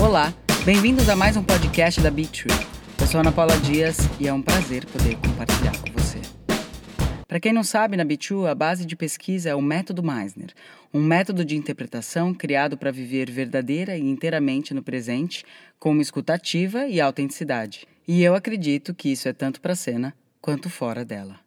Olá, 0.00 0.32
bem-vindos 0.64 1.10
a 1.10 1.14
mais 1.14 1.36
um 1.36 1.44
podcast 1.44 2.00
da 2.00 2.10
Big. 2.10 2.44
Eu 2.98 3.06
sou 3.06 3.20
Ana 3.20 3.30
Paula 3.30 3.54
Dias 3.58 3.98
e 4.18 4.26
é 4.26 4.32
um 4.32 4.40
prazer 4.40 4.86
poder 4.86 5.14
compartilhar 5.16 5.72
com 5.78 5.92
você. 5.92 6.18
Para 7.28 7.38
quem 7.38 7.52
não 7.52 7.62
sabe, 7.62 7.98
na 7.98 8.04
Bitu, 8.04 8.46
a 8.46 8.54
base 8.54 8.86
de 8.86 8.96
pesquisa 8.96 9.50
é 9.50 9.54
o 9.54 9.60
método 9.60 10.02
Meisner, 10.02 10.54
um 10.92 11.02
método 11.02 11.44
de 11.44 11.54
interpretação 11.54 12.32
criado 12.32 12.78
para 12.78 12.90
viver 12.90 13.30
verdadeira 13.30 13.94
e 13.94 14.00
inteiramente 14.00 14.72
no 14.72 14.82
presente, 14.82 15.44
com 15.78 15.90
uma 15.90 16.00
escutativa 16.00 16.86
e 16.86 16.98
autenticidade. 16.98 17.86
E 18.08 18.22
eu 18.22 18.34
acredito 18.34 18.94
que 18.94 19.12
isso 19.12 19.28
é 19.28 19.34
tanto 19.34 19.60
para 19.60 19.74
a 19.74 19.76
cena 19.76 20.14
quanto 20.40 20.70
fora 20.70 21.04
dela. 21.04 21.38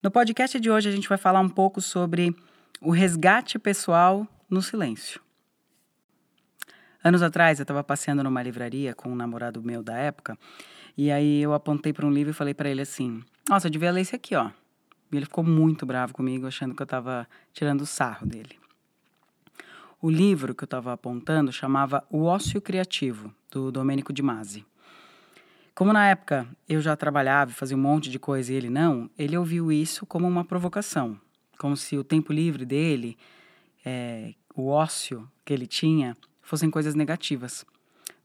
No 0.00 0.10
podcast 0.10 0.60
de 0.60 0.70
hoje 0.70 0.88
a 0.88 0.92
gente 0.92 1.08
vai 1.08 1.18
falar 1.18 1.40
um 1.40 1.48
pouco 1.48 1.80
sobre 1.80 2.32
o 2.80 2.92
resgate 2.92 3.58
pessoal 3.58 4.24
no 4.48 4.62
silêncio. 4.62 5.20
Anos 7.08 7.22
atrás 7.22 7.58
eu 7.58 7.62
estava 7.62 7.82
passeando 7.82 8.22
numa 8.22 8.42
livraria 8.42 8.94
com 8.94 9.10
um 9.10 9.14
namorado 9.14 9.62
meu 9.62 9.82
da 9.82 9.96
época, 9.96 10.36
e 10.94 11.10
aí 11.10 11.40
eu 11.40 11.54
apontei 11.54 11.90
para 11.90 12.04
um 12.04 12.10
livro 12.10 12.32
e 12.32 12.34
falei 12.34 12.52
para 12.52 12.68
ele 12.68 12.82
assim: 12.82 13.24
"Nossa, 13.48 13.66
eu 13.66 13.70
devia 13.70 13.90
ler 13.90 14.02
esse 14.02 14.14
aqui, 14.14 14.34
ó". 14.34 14.50
E 15.10 15.16
ele 15.16 15.24
ficou 15.24 15.42
muito 15.42 15.86
bravo 15.86 16.12
comigo, 16.12 16.46
achando 16.46 16.74
que 16.74 16.82
eu 16.82 16.84
estava 16.84 17.26
tirando 17.54 17.80
o 17.80 17.86
sarro 17.86 18.26
dele. 18.26 18.58
O 20.02 20.10
livro 20.10 20.54
que 20.54 20.64
eu 20.64 20.66
estava 20.66 20.92
apontando 20.92 21.50
chamava 21.50 22.04
O 22.10 22.24
Ócio 22.24 22.60
Criativo, 22.60 23.32
do 23.50 23.72
Domênico 23.72 24.12
de 24.12 24.20
Masi. 24.20 24.66
Como 25.74 25.94
na 25.94 26.08
época 26.10 26.46
eu 26.68 26.82
já 26.82 26.94
trabalhava 26.94 27.52
e 27.52 27.54
fazia 27.54 27.76
um 27.76 27.80
monte 27.80 28.10
de 28.10 28.18
coisa 28.18 28.52
e 28.52 28.54
ele 28.54 28.68
não, 28.68 29.08
ele 29.18 29.34
ouviu 29.34 29.72
isso 29.72 30.04
como 30.04 30.28
uma 30.28 30.44
provocação, 30.44 31.18
como 31.58 31.74
se 31.74 31.96
o 31.96 32.04
tempo 32.04 32.34
livre 32.34 32.66
dele, 32.66 33.16
é, 33.82 34.34
o 34.54 34.68
ócio 34.68 35.26
que 35.42 35.54
ele 35.54 35.66
tinha, 35.66 36.14
fossem 36.48 36.70
coisas 36.70 36.94
negativas, 36.94 37.66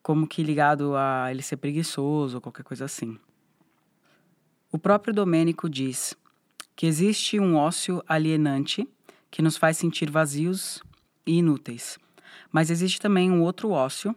como 0.01 0.25
que 0.25 0.41
ligado 0.41 0.95
a 0.95 1.27
ele 1.29 1.41
ser 1.41 1.57
preguiçoso 1.57 2.37
ou 2.37 2.41
qualquer 2.41 2.63
coisa 2.63 2.85
assim. 2.85 3.19
O 4.71 4.79
próprio 4.79 5.13
Domênico 5.13 5.69
diz 5.69 6.15
que 6.73 6.85
existe 6.85 7.37
um 7.37 7.57
ócio 7.57 8.01
alienante 8.07 8.87
que 9.29 9.41
nos 9.41 9.57
faz 9.57 9.75
sentir 9.75 10.09
vazios 10.09 10.81
e 11.27 11.39
inúteis, 11.39 11.99
mas 12.49 12.69
existe 12.69 13.01
também 13.01 13.29
um 13.29 13.41
outro 13.41 13.71
ócio 13.71 14.15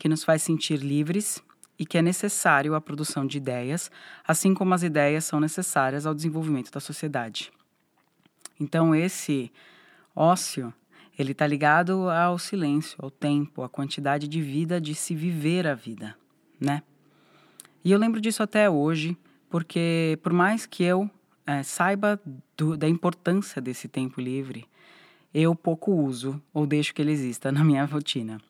que 0.00 0.08
nos 0.08 0.24
faz 0.24 0.42
sentir 0.42 0.80
livres 0.80 1.40
e 1.78 1.86
que 1.86 1.96
é 1.96 2.02
necessário 2.02 2.74
à 2.74 2.80
produção 2.80 3.24
de 3.24 3.38
ideias, 3.38 3.88
assim 4.26 4.52
como 4.52 4.74
as 4.74 4.82
ideias 4.82 5.24
são 5.24 5.38
necessárias 5.38 6.06
ao 6.06 6.14
desenvolvimento 6.14 6.72
da 6.72 6.80
sociedade. 6.80 7.52
Então 8.58 8.94
esse 8.94 9.52
ócio, 10.14 10.74
ele 11.18 11.32
está 11.32 11.46
ligado 11.46 12.08
ao 12.10 12.38
silêncio, 12.38 12.96
ao 13.00 13.10
tempo, 13.10 13.62
à 13.62 13.68
quantidade 13.68 14.26
de 14.28 14.40
vida 14.40 14.80
de 14.80 14.94
se 14.94 15.14
viver 15.14 15.66
a 15.66 15.74
vida, 15.74 16.16
né? 16.60 16.82
E 17.84 17.92
eu 17.92 17.98
lembro 17.98 18.20
disso 18.20 18.42
até 18.42 18.68
hoje, 18.68 19.16
porque 19.50 20.18
por 20.22 20.32
mais 20.32 20.66
que 20.66 20.82
eu 20.82 21.08
é, 21.46 21.62
saiba 21.62 22.20
do, 22.56 22.76
da 22.76 22.88
importância 22.88 23.60
desse 23.60 23.88
tempo 23.88 24.20
livre, 24.20 24.66
eu 25.32 25.54
pouco 25.54 25.92
uso 25.92 26.42
ou 26.52 26.66
deixo 26.66 26.94
que 26.94 27.02
ele 27.02 27.12
exista 27.12 27.52
na 27.52 27.62
minha 27.62 27.84
rotina 27.84 28.40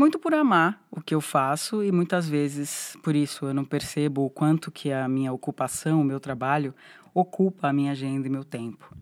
muito 0.00 0.18
por 0.18 0.32
amar 0.32 0.82
o 0.90 0.98
que 0.98 1.14
eu 1.14 1.20
faço 1.20 1.84
e 1.84 1.92
muitas 1.92 2.26
vezes 2.26 2.96
por 3.02 3.14
isso 3.14 3.44
eu 3.44 3.52
não 3.52 3.66
percebo 3.66 4.24
o 4.24 4.30
quanto 4.30 4.70
que 4.70 4.90
a 4.90 5.06
minha 5.06 5.30
ocupação, 5.30 6.00
o 6.00 6.04
meu 6.04 6.18
trabalho 6.18 6.74
ocupa 7.12 7.68
a 7.68 7.72
minha 7.72 7.92
agenda 7.92 8.26
e 8.26 8.30
meu 8.30 8.42
tempo. 8.42 8.96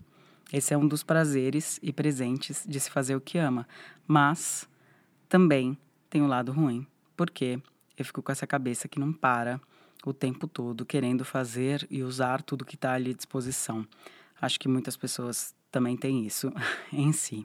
Esse 0.52 0.72
é 0.72 0.78
um 0.78 0.88
dos 0.88 1.02
prazeres 1.02 1.78
e 1.82 1.92
presentes 1.92 2.64
de 2.66 2.80
se 2.80 2.90
fazer 2.90 3.14
o 3.14 3.20
que 3.20 3.36
ama, 3.38 3.68
mas 4.06 4.68
também 5.28 5.76
tem 6.08 6.22
o 6.22 6.24
um 6.24 6.28
lado 6.28 6.52
ruim, 6.52 6.86
porque 7.16 7.60
eu 7.96 8.04
fico 8.04 8.22
com 8.22 8.32
essa 8.32 8.46
cabeça 8.46 8.88
que 8.88 8.98
não 8.98 9.12
para 9.12 9.60
o 10.06 10.12
tempo 10.12 10.46
todo 10.46 10.86
querendo 10.86 11.24
fazer 11.24 11.86
e 11.90 12.02
usar 12.02 12.42
tudo 12.42 12.64
que 12.64 12.76
está 12.76 12.92
ali 12.92 13.10
à 13.10 13.14
disposição. 13.14 13.86
Acho 14.40 14.58
que 14.58 14.68
muitas 14.68 14.96
pessoas 14.96 15.54
também 15.70 15.96
têm 15.96 16.24
isso 16.24 16.52
em 16.92 17.12
si. 17.12 17.44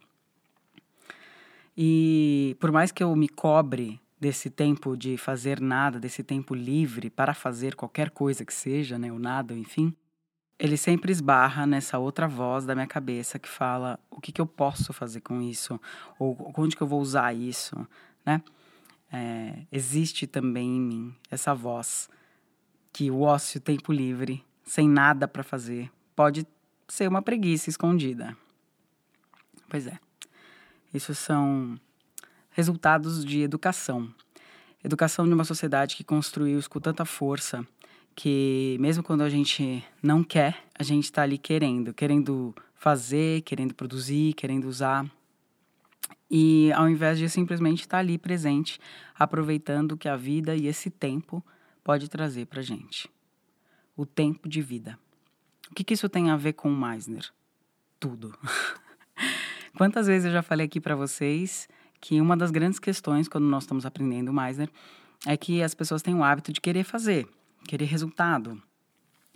E 1.75 2.55
por 2.59 2.71
mais 2.71 2.91
que 2.91 3.03
eu 3.03 3.13
me 3.15 3.27
cobre 3.27 3.99
desse 4.19 4.49
tempo 4.49 4.95
de 4.95 5.17
fazer 5.17 5.59
nada, 5.59 5.99
desse 5.99 6.23
tempo 6.23 6.55
livre 6.55 7.09
para 7.09 7.33
fazer 7.33 7.75
qualquer 7.75 8.11
coisa 8.11 8.45
que 8.45 8.53
seja, 8.53 8.97
né, 8.97 9.11
o 9.11 9.19
nada, 9.19 9.53
enfim, 9.53 9.93
ele 10.57 10.77
sempre 10.77 11.11
esbarra 11.11 11.65
nessa 11.65 11.97
outra 11.97 12.27
voz 12.27 12.65
da 12.65 12.75
minha 12.75 12.87
cabeça 12.87 13.39
que 13.39 13.49
fala 13.49 13.99
o 14.09 14.21
que, 14.21 14.31
que 14.31 14.39
eu 14.39 14.45
posso 14.45 14.93
fazer 14.93 15.21
com 15.21 15.41
isso, 15.41 15.79
ou 16.19 16.53
onde 16.57 16.75
que 16.75 16.83
eu 16.83 16.87
vou 16.87 17.01
usar 17.01 17.33
isso, 17.33 17.87
né? 18.25 18.41
É, 19.11 19.65
existe 19.71 20.25
também 20.25 20.77
em 20.77 20.81
mim 20.81 21.15
essa 21.29 21.53
voz 21.53 22.09
que 22.91 23.11
o 23.11 23.21
ócio, 23.21 23.59
tempo 23.59 23.91
livre, 23.91 24.43
sem 24.63 24.89
nada 24.89 25.27
para 25.27 25.43
fazer, 25.43 25.91
pode 26.15 26.47
ser 26.87 27.07
uma 27.07 27.21
preguiça 27.21 27.69
escondida. 27.69 28.35
Pois 29.69 29.87
é. 29.87 29.99
Isso 30.93 31.13
são 31.13 31.79
resultados 32.51 33.25
de 33.25 33.41
educação. 33.41 34.13
Educação 34.83 35.25
de 35.25 35.33
uma 35.33 35.43
sociedade 35.43 35.95
que 35.95 36.03
construiu 36.03 36.59
isso 36.59 36.69
com 36.69 36.79
tanta 36.79 37.05
força 37.05 37.65
que, 38.15 38.77
mesmo 38.79 39.03
quando 39.03 39.21
a 39.21 39.29
gente 39.29 39.83
não 40.01 40.23
quer, 40.23 40.63
a 40.77 40.83
gente 40.83 41.05
está 41.05 41.23
ali 41.23 41.37
querendo, 41.37 41.93
querendo 41.93 42.53
fazer, 42.75 43.41
querendo 43.41 43.73
produzir, 43.73 44.33
querendo 44.33 44.67
usar. 44.67 45.05
E 46.29 46.71
ao 46.73 46.89
invés 46.89 47.17
de 47.17 47.29
simplesmente 47.29 47.81
estar 47.81 47.97
tá 47.97 47.99
ali 47.99 48.17
presente, 48.17 48.79
aproveitando 49.17 49.93
o 49.93 49.97
que 49.97 50.09
a 50.09 50.15
vida 50.15 50.55
e 50.55 50.67
esse 50.67 50.89
tempo 50.89 51.43
pode 51.83 52.09
trazer 52.09 52.45
para 52.45 52.61
gente. 52.61 53.09
O 53.95 54.05
tempo 54.05 54.49
de 54.49 54.61
vida. 54.61 54.97
O 55.69 55.75
que, 55.75 55.83
que 55.83 55.93
isso 55.93 56.09
tem 56.09 56.29
a 56.29 56.37
ver 56.37 56.53
com 56.53 56.69
Meisner? 56.69 57.31
Tudo. 57.99 58.37
Quantas 59.77 60.07
vezes 60.07 60.25
eu 60.25 60.31
já 60.31 60.41
falei 60.41 60.65
aqui 60.65 60.79
para 60.79 60.95
vocês 60.95 61.67
que 61.99 62.19
uma 62.19 62.35
das 62.35 62.51
grandes 62.51 62.79
questões 62.79 63.27
quando 63.27 63.45
nós 63.45 63.63
estamos 63.63 63.85
aprendendo 63.85 64.33
Meisner 64.33 64.69
é 65.25 65.37
que 65.37 65.63
as 65.63 65.73
pessoas 65.73 66.01
têm 66.01 66.13
o 66.13 66.23
hábito 66.23 66.51
de 66.51 66.59
querer 66.59 66.83
fazer, 66.83 67.27
querer 67.67 67.85
resultado, 67.85 68.61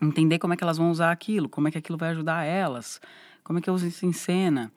entender 0.02 0.40
como 0.40 0.54
é 0.54 0.58
que 0.58 0.64
elas 0.64 0.78
vão 0.78 0.92
usar 0.92 1.12
aquilo, 1.12 1.50
como 1.50 1.68
é 1.68 1.72
que 1.72 1.78
aquilo 1.78 1.98
vai 1.98 2.10
ajudar 2.10 2.44
elas, 2.44 3.02
como 3.44 3.60
é 3.60 3.62
que 3.62 3.70
eu 3.70 3.74
uso 3.74 3.88
isso 3.88 4.06
em 4.06 4.14
cena, 4.14 4.72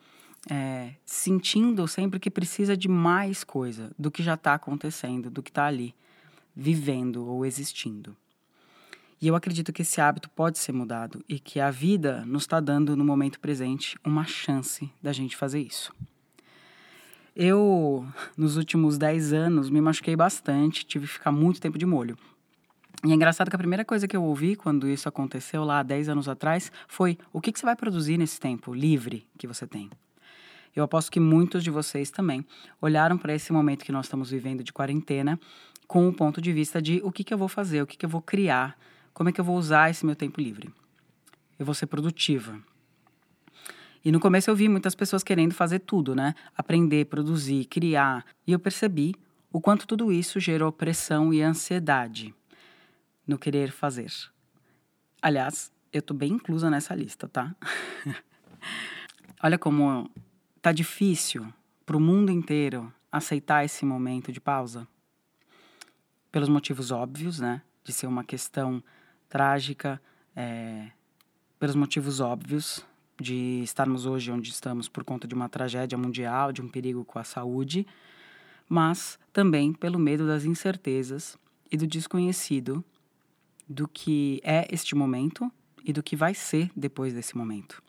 é, 0.49 0.95
sentindo 1.05 1.87
sempre 1.87 2.19
que 2.19 2.31
precisa 2.31 2.77
de 2.77 2.89
mais 2.89 3.45
coisa 3.45 3.91
do 3.99 4.11
que 4.11 4.23
já 4.23 4.35
está 4.35 4.55
acontecendo, 4.55 5.31
do 5.31 5.43
que 5.43 5.51
está 5.51 5.67
ali, 5.67 5.95
vivendo 6.55 7.27
ou 7.27 7.45
existindo. 7.45 8.17
E 9.21 9.29
eu 9.29 9.37
acredito 9.37 9.73
que 9.73 9.83
esse 9.83 10.01
hábito 10.01 10.31
pode 10.31 10.59
ser 10.59 10.73
mudado 10.73 11.23
e 11.29 11.39
que 11.39 11.61
a 11.61 11.71
vida 11.71 12.25
nos 12.25 12.45
está 12.45 12.59
dando 12.59 12.97
no 12.97 13.05
momento 13.05 13.39
presente 13.39 13.99
uma 14.03 14.25
chance 14.25 14.91
da 15.03 15.13
gente 15.13 15.37
fazer 15.37 15.61
isso. 15.61 15.93
Eu, 17.37 18.07
nos 18.37 18.57
últimos 18.57 18.97
10 18.97 19.33
anos, 19.33 19.71
me 19.71 19.81
machuquei 19.81 20.17
bastante, 20.17 20.87
tive 20.87 21.07
que 21.07 21.13
ficar 21.13 21.31
muito 21.31 21.61
tempo 21.61 21.79
de 21.79 21.85
molho. 21.85 22.17
E 23.05 23.13
é 23.13 23.15
engraçado 23.15 23.49
que 23.49 23.57
a 23.57 23.59
primeira 23.59 23.85
coisa 23.85 24.07
que 24.07 24.17
eu 24.17 24.23
ouvi 24.23 24.57
quando 24.57 24.89
isso 24.89 25.09
aconteceu 25.09 25.65
lá 25.65 25.83
10 25.83 26.09
anos 26.11 26.29
atrás 26.29 26.71
foi: 26.87 27.19
o 27.33 27.41
que, 27.41 27.53
que 27.53 27.59
você 27.59 27.67
vai 27.67 27.77
produzir 27.77 28.19
nesse 28.19 28.39
tempo 28.39 28.75
livre 28.75 29.27
que 29.39 29.47
você 29.47 29.67
tem? 29.67 29.91
Eu 30.75 30.85
aposto 30.85 31.11
que 31.11 31.19
muitos 31.19 31.65
de 31.65 31.71
vocês 31.71 32.11
também 32.11 32.45
olharam 32.81 33.19
para 33.19 33.35
esse 33.35 33.53
momento 33.53 33.85
que 33.85 33.91
nós 33.91 34.07
estamos 34.07 34.31
vivendo 34.31 34.63
de 34.63 34.73
quarentena 34.73 35.39
com 35.89 36.09
o 36.09 36.13
ponto 36.13 36.41
de 36.41 36.53
vista 36.53 36.81
de 36.81 37.01
o 37.03 37.11
que, 37.11 37.25
que 37.25 37.35
eu 37.35 37.39
vou 37.39 37.49
fazer, 37.49 37.83
o 37.83 37.87
que, 37.87 37.97
que 37.97 38.07
eu 38.07 38.11
vou 38.11 38.23
criar 38.23 38.77
como 39.13 39.29
é 39.29 39.33
que 39.33 39.41
eu 39.41 39.45
vou 39.45 39.57
usar 39.57 39.91
esse 39.91 40.07
meu 40.07 40.17
tempo 40.17 40.41
livre? 40.41 40.73
Eu 41.59 41.67
vou 41.67 41.75
ser 41.75 41.87
produtiva. 41.87 42.59
E 44.03 44.11
no 44.11 44.19
começo 44.19 44.49
eu 44.49 44.57
vi 44.57 44.69
muitas 44.69 44.95
pessoas 44.95 45.23
querendo 45.23 45.53
fazer 45.53 45.81
tudo, 45.81 46.15
né? 46.15 46.35
Aprender, 46.57 47.05
produzir, 47.07 47.67
criar. 47.67 48.25
E 48.47 48.53
eu 48.53 48.59
percebi 48.59 49.15
o 49.53 49.61
quanto 49.61 49.87
tudo 49.87 50.11
isso 50.11 50.41
gerou 50.41 50.73
pressão 50.73 51.35
e 51.35 51.43
ansiedade 51.43 52.35
no 53.31 53.39
querer 53.39 53.71
fazer. 53.71 54.13
Aliás, 55.23 55.73
eu 55.93 56.03
tô 56.03 56.13
bem 56.13 56.33
inclusa 56.33 56.69
nessa 56.69 56.95
lista, 56.97 57.29
tá? 57.29 57.55
Olha 59.41 59.57
como 59.57 60.11
tá 60.61 60.73
difícil 60.73 61.47
para 61.87 61.97
o 61.97 62.01
mundo 62.01 62.33
inteiro 62.33 62.93
aceitar 63.11 63.65
esse 63.65 63.85
momento 63.85 64.33
de 64.33 64.41
pausa. 64.41 64.87
Pelos 66.33 66.49
motivos 66.49 66.91
óbvios, 66.91 67.39
né? 67.39 67.63
De 67.85 67.93
ser 67.93 68.09
uma 68.09 68.25
questão 68.25 68.83
trágica, 69.29 70.03
é, 70.35 70.91
pelos 71.59 71.77
motivos 71.77 72.19
óbvios 72.19 72.85
de 73.21 73.63
estarmos 73.63 74.07
hoje 74.07 74.33
onde 74.33 74.51
estamos 74.51 74.89
por 74.89 75.05
conta 75.05 75.29
de 75.29 75.35
uma 75.37 75.49
tragédia 75.49 75.97
mundial, 75.97 76.51
de 76.51 76.63
um 76.63 76.69
perigo 76.69 77.05
com 77.05 77.19
a 77.19 77.25
saúde, 77.25 77.87
mas 78.69 79.21
também 79.33 79.73
pelo 79.73 79.99
medo 80.01 80.27
das 80.27 80.45
incertezas 80.45 81.39
e 81.71 81.77
do 81.77 81.87
desconhecido 81.87 82.85
do 83.71 83.87
que 83.87 84.41
é 84.43 84.67
este 84.69 84.97
momento 84.97 85.51
e 85.85 85.93
do 85.93 86.03
que 86.03 86.17
vai 86.17 86.35
ser 86.35 86.73
depois 86.75 87.15
desse 87.15 87.37
momento. 87.37 87.81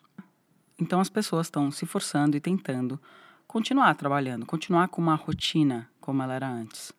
Então 0.78 1.00
as 1.00 1.10
pessoas 1.10 1.48
estão 1.48 1.72
se 1.72 1.84
forçando 1.84 2.36
e 2.36 2.40
tentando 2.40 3.00
continuar 3.48 3.92
trabalhando, 3.96 4.46
continuar 4.46 4.86
com 4.88 5.02
uma 5.02 5.16
rotina 5.16 5.90
como 6.00 6.22
ela 6.22 6.34
era 6.34 6.48
antes. 6.48 6.92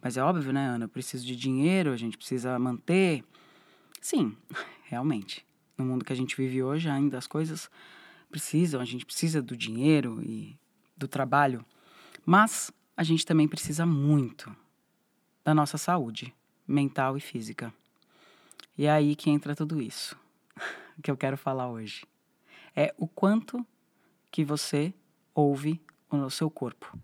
Mas 0.00 0.16
é 0.16 0.22
óbvio, 0.22 0.50
né, 0.50 0.66
Ana? 0.66 0.86
Eu 0.86 0.88
preciso 0.88 1.26
de 1.26 1.36
dinheiro, 1.36 1.92
a 1.92 1.96
gente 1.96 2.16
precisa 2.16 2.58
manter. 2.58 3.22
Sim, 4.00 4.34
realmente. 4.84 5.44
No 5.76 5.84
mundo 5.84 6.02
que 6.02 6.12
a 6.12 6.16
gente 6.16 6.34
vive 6.34 6.62
hoje, 6.62 6.88
ainda 6.88 7.18
as 7.18 7.26
coisas 7.26 7.70
precisam, 8.30 8.80
a 8.80 8.84
gente 8.86 9.04
precisa 9.04 9.42
do 9.42 9.54
dinheiro 9.54 10.22
e 10.22 10.58
do 10.96 11.06
trabalho. 11.06 11.62
Mas 12.24 12.72
a 12.96 13.02
gente 13.02 13.26
também 13.26 13.46
precisa 13.46 13.84
muito 13.84 14.56
da 15.44 15.54
nossa 15.54 15.76
saúde 15.76 16.34
mental 16.66 17.16
e 17.16 17.20
física. 17.20 17.72
E 18.76 18.86
é 18.86 18.90
aí 18.90 19.16
que 19.16 19.30
entra 19.30 19.54
tudo 19.54 19.80
isso 19.80 20.16
que 21.02 21.10
eu 21.10 21.16
quero 21.16 21.36
falar 21.36 21.68
hoje. 21.68 22.04
É 22.74 22.94
o 22.98 23.06
quanto 23.06 23.64
que 24.30 24.44
você 24.44 24.92
ouve 25.34 25.80
o 26.10 26.30
seu 26.30 26.50
corpo. 26.50 26.98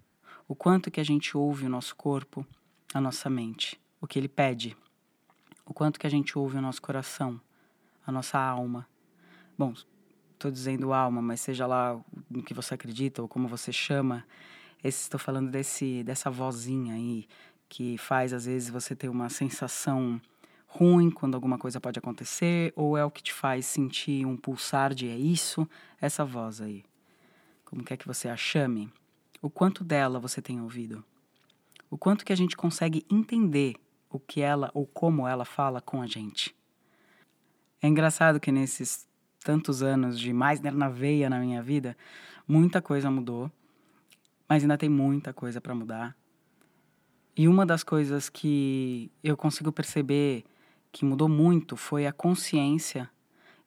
O 0.46 0.54
quanto 0.54 0.90
que 0.90 1.00
a 1.00 1.04
gente 1.04 1.36
ouve 1.36 1.64
o 1.64 1.68
nosso 1.68 1.96
corpo, 1.96 2.46
a 2.92 3.00
nossa 3.00 3.30
mente, 3.30 3.80
o 4.00 4.06
que 4.06 4.18
ele 4.18 4.28
pede. 4.28 4.76
O 5.64 5.72
quanto 5.72 5.98
que 5.98 6.06
a 6.06 6.10
gente 6.10 6.38
ouve 6.38 6.58
o 6.58 6.60
nosso 6.60 6.82
coração, 6.82 7.40
a 8.06 8.12
nossa 8.12 8.38
alma. 8.38 8.86
Bom, 9.56 9.72
estou 10.32 10.50
dizendo 10.50 10.92
alma, 10.92 11.22
mas 11.22 11.40
seja 11.40 11.66
lá 11.66 11.98
no 12.28 12.42
que 12.42 12.52
você 12.52 12.74
acredita 12.74 13.22
ou 13.22 13.28
como 13.28 13.48
você 13.48 13.72
chama, 13.72 14.26
estou 14.82 15.18
falando 15.18 15.50
desse, 15.50 16.02
dessa 16.02 16.30
vozinha 16.30 16.94
aí 16.94 17.26
que 17.68 17.96
faz 17.96 18.32
às 18.32 18.44
vezes 18.44 18.68
você 18.68 18.94
ter 18.94 19.08
uma 19.08 19.30
sensação 19.30 20.20
ruim 20.74 21.10
quando 21.10 21.34
alguma 21.34 21.58
coisa 21.58 21.78
pode 21.78 21.98
acontecer, 21.98 22.72
ou 22.74 22.96
é 22.96 23.04
o 23.04 23.10
que 23.10 23.22
te 23.22 23.32
faz 23.32 23.66
sentir 23.66 24.24
um 24.24 24.36
pulsar 24.36 24.94
de 24.94 25.06
é 25.06 25.16
isso, 25.16 25.68
essa 26.00 26.24
voz 26.24 26.62
aí. 26.62 26.82
Como 27.66 27.84
quer 27.84 27.98
que 27.98 28.06
você 28.06 28.28
a 28.28 28.36
chame? 28.36 28.90
O 29.42 29.50
quanto 29.50 29.84
dela 29.84 30.18
você 30.18 30.40
tem 30.40 30.60
ouvido? 30.62 31.04
O 31.90 31.98
quanto 31.98 32.24
que 32.24 32.32
a 32.32 32.36
gente 32.36 32.56
consegue 32.56 33.04
entender 33.10 33.74
o 34.08 34.18
que 34.18 34.40
ela 34.40 34.70
ou 34.72 34.86
como 34.86 35.28
ela 35.28 35.44
fala 35.44 35.80
com 35.80 36.00
a 36.00 36.06
gente? 36.06 36.56
É 37.82 37.86
engraçado 37.86 38.40
que 38.40 38.50
nesses 38.50 39.06
tantos 39.44 39.82
anos 39.82 40.18
de 40.18 40.32
mais 40.32 40.60
na 40.60 40.88
veia 40.88 41.28
na 41.28 41.38
minha 41.38 41.62
vida, 41.62 41.96
muita 42.48 42.80
coisa 42.80 43.10
mudou, 43.10 43.52
mas 44.48 44.62
ainda 44.62 44.78
tem 44.78 44.88
muita 44.88 45.34
coisa 45.34 45.60
para 45.60 45.74
mudar. 45.74 46.16
E 47.36 47.46
uma 47.46 47.66
das 47.66 47.82
coisas 47.82 48.30
que 48.30 49.10
eu 49.22 49.36
consigo 49.36 49.70
perceber 49.72 50.44
que 50.92 51.04
mudou 51.04 51.28
muito 51.28 51.76
foi 51.76 52.06
a 52.06 52.12
consciência 52.12 53.10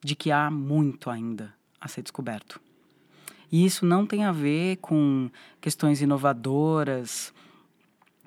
de 0.02 0.14
que 0.14 0.30
há 0.30 0.50
muito 0.50 1.10
ainda 1.10 1.52
a 1.80 1.88
ser 1.88 2.02
descoberto. 2.02 2.60
E 3.50 3.64
isso 3.64 3.84
não 3.84 4.06
tem 4.06 4.24
a 4.24 4.32
ver 4.32 4.76
com 4.76 5.30
questões 5.60 6.00
inovadoras, 6.00 7.32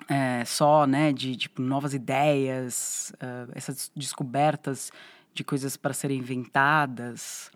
é, 0.08 0.44
só 0.44 0.86
né, 0.86 1.12
de 1.12 1.36
tipo, 1.36 1.62
novas 1.62 1.94
ideias, 1.94 3.12
uh, 3.16 3.50
essas 3.54 3.90
descobertas 3.94 4.90
de 5.32 5.44
coisas 5.44 5.76
para 5.76 5.94
serem 5.94 6.18
inventadas. 6.18 7.50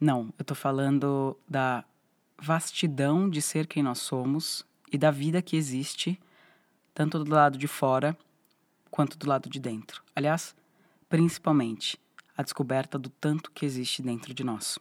Não, 0.00 0.32
eu 0.38 0.42
estou 0.42 0.56
falando 0.56 1.36
da 1.48 1.84
vastidão 2.38 3.30
de 3.30 3.40
ser 3.40 3.66
quem 3.66 3.82
nós 3.82 3.98
somos 3.98 4.64
e 4.92 4.98
da 4.98 5.10
vida 5.10 5.40
que 5.40 5.56
existe, 5.56 6.18
tanto 6.92 7.22
do 7.22 7.30
lado 7.30 7.56
de 7.56 7.68
fora 7.68 8.16
quanto 8.90 9.16
do 9.16 9.28
lado 9.28 9.48
de 9.48 9.60
dentro. 9.60 10.02
Aliás, 10.14 10.54
principalmente 11.08 11.98
a 12.36 12.42
descoberta 12.42 12.98
do 12.98 13.08
tanto 13.08 13.50
que 13.50 13.64
existe 13.64 14.02
dentro 14.02 14.34
de 14.34 14.44
nós. 14.44 14.78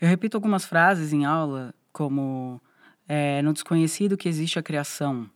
Eu 0.00 0.08
repito 0.08 0.36
algumas 0.36 0.64
frases 0.64 1.12
em 1.12 1.24
aula, 1.24 1.74
como 1.92 2.60
é, 3.08 3.40
no 3.42 3.52
desconhecido 3.52 4.16
que 4.16 4.28
existe 4.28 4.58
a 4.58 4.62
criação. 4.62 5.28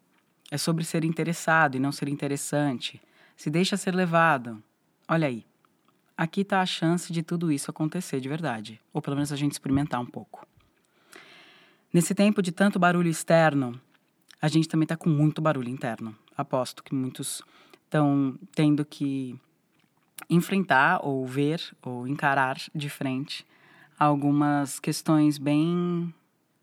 É 0.50 0.56
sobre 0.56 0.84
ser 0.84 1.04
interessado 1.04 1.76
e 1.76 1.80
não 1.80 1.92
ser 1.92 2.08
interessante. 2.08 3.00
Se 3.36 3.50
deixa 3.50 3.76
ser 3.76 3.94
levado. 3.94 4.62
Olha 5.06 5.28
aí. 5.28 5.44
Aqui 6.16 6.40
está 6.40 6.60
a 6.60 6.66
chance 6.66 7.12
de 7.12 7.22
tudo 7.22 7.52
isso 7.52 7.70
acontecer 7.70 8.20
de 8.20 8.28
verdade. 8.28 8.80
Ou 8.92 9.00
pelo 9.00 9.16
menos 9.16 9.32
a 9.32 9.36
gente 9.36 9.52
experimentar 9.52 10.00
um 10.00 10.06
pouco. 10.06 10.46
Nesse 11.92 12.14
tempo 12.14 12.42
de 12.42 12.50
tanto 12.50 12.78
barulho 12.78 13.08
externo, 13.08 13.80
a 14.42 14.48
gente 14.48 14.68
também 14.68 14.84
está 14.84 14.96
com 14.96 15.08
muito 15.08 15.40
barulho 15.40 15.68
interno. 15.68 16.16
Aposto 16.36 16.82
que 16.82 16.94
muitos 16.94 17.42
estão 17.88 18.38
tendo 18.54 18.84
que 18.84 19.34
enfrentar 20.28 21.00
ou 21.02 21.26
ver 21.26 21.60
ou 21.82 22.06
encarar 22.06 22.58
de 22.74 22.90
frente 22.90 23.46
algumas 23.98 24.78
questões 24.78 25.38
bem 25.38 26.14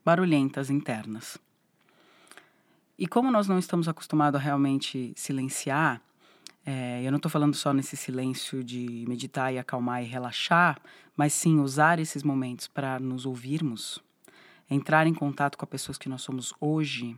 barulhentas 0.06 0.70
internas. 0.70 1.38
E 2.98 3.08
como 3.08 3.32
nós 3.32 3.48
não 3.48 3.58
estamos 3.58 3.90
acostumados 3.90 4.40
a 4.40 4.44
realmente 4.44 5.14
silenciar, 5.16 6.00
é, 6.64 7.02
eu 7.04 7.12
não 7.12 7.18
estou 7.18 7.30
falando 7.30 7.56
só 7.56 7.74
nesse 7.74 7.98
silêncio 7.98 8.64
de 8.64 9.04
meditar 9.08 9.52
e 9.52 9.58
acalmar 9.58 10.04
e 10.04 10.08
relaxar, 10.08 10.80
mas 11.18 11.34
sim 11.34 11.60
usar 11.60 12.00
esses 12.00 12.24
momentos 12.24 12.68
para 12.68 13.00
nos 13.00 13.26
ouvirmos, 13.26 14.00
entrar 14.70 15.08
em 15.08 15.14
contato 15.14 15.58
com 15.58 15.66
as 15.66 15.70
pessoas 15.70 15.98
que 15.98 16.08
nós 16.08 16.22
somos 16.22 16.54
hoje, 16.62 17.18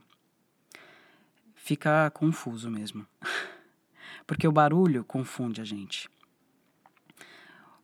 fica 1.56 2.10
confuso 2.12 2.72
mesmo. 2.72 3.06
Porque 4.28 4.48
o 4.48 4.52
barulho 4.52 5.04
confunde 5.06 5.62
a 5.62 5.64
gente. 5.64 6.10